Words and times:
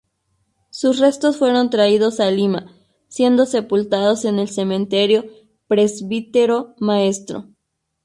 Sus 0.71 0.97
restos 0.97 1.37
fueron 1.37 1.69
traídos 1.69 2.19
a 2.19 2.31
Lima, 2.31 2.73
siendo 3.07 3.45
sepultados 3.45 4.25
en 4.25 4.39
el 4.39 4.49
Cementerio 4.49 5.25
Presbítero 5.67 6.73
Maestro. 6.79 7.45